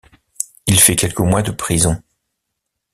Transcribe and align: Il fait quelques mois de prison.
Il 0.65 0.79
fait 0.79 0.95
quelques 0.95 1.19
mois 1.19 1.43
de 1.43 1.51
prison. 1.51 2.01